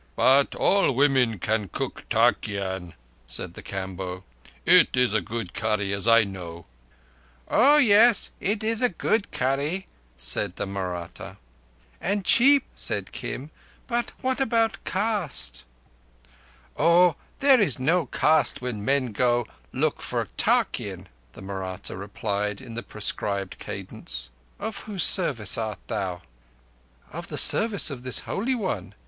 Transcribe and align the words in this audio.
"But 0.15 0.55
all 0.55 0.93
women 0.93 1.37
can 1.37 1.67
cook 1.67 2.05
tarkeean," 2.09 2.95
said 3.27 3.53
the 3.53 3.61
Kamboh. 3.61 4.23
"It 4.65 4.97
is 4.97 5.13
a 5.13 5.21
good 5.21 5.53
curry, 5.53 5.93
as 5.93 6.07
I 6.07 6.23
know." 6.23 6.65
"Oh 7.47 7.77
yes, 7.77 8.31
it 8.39 8.63
is 8.63 8.81
a 8.81 8.89
good 8.89 9.29
curry," 9.31 9.85
said 10.15 10.55
the 10.55 10.65
Mahratta. 10.65 11.37
"And 12.01 12.25
cheap," 12.25 12.63
said 12.73 13.11
Kim. 13.11 13.51
"But 13.85 14.11
what 14.21 14.41
about 14.41 14.83
caste?" 14.85 15.65
"Oh, 16.75 17.15
there 17.37 17.61
is 17.61 17.77
no 17.77 18.07
caste 18.07 18.59
where 18.59 18.73
men 18.73 19.11
go 19.11 19.43
to—look 19.43 20.01
for 20.01 20.25
tarkeean," 20.35 21.09
the 21.33 21.43
Mahratta 21.43 21.95
replied, 21.95 22.59
in 22.59 22.73
the 22.73 22.81
prescribed 22.81 23.59
cadence. 23.59 24.31
"Of 24.57 24.79
whose 24.89 25.03
service 25.03 25.59
art 25.59 25.77
thou?" 25.85 26.23
"Of 27.11 27.27
the 27.27 27.37
service 27.37 27.91
of 27.91 28.01
this 28.01 28.21
Holy 28.21 28.55
One." 28.55 28.95